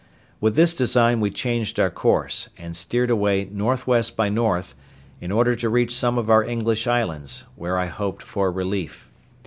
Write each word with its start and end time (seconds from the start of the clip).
With 0.39 0.55
this 0.55 0.73
design 0.73 1.19
we 1.19 1.29
changed 1.29 1.79
our 1.79 1.91
course, 1.91 2.49
and 2.57 2.75
steered 2.75 3.11
away 3.11 3.41
N.W. 3.41 4.01
by 4.17 4.29
W., 4.29 4.63
in 5.21 5.31
order 5.31 5.55
to 5.55 5.69
reach 5.69 5.93
some 5.95 6.17
of 6.17 6.27
our 6.27 6.43
English 6.43 6.87
islands, 6.87 7.45
where 7.55 7.77
I 7.77 7.85
hoped 7.85 8.23
for 8.23 8.51
relief. 8.51 9.11